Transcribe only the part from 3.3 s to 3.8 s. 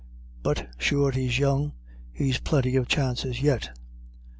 yet."